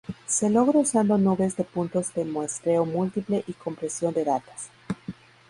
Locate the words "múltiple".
2.87-3.43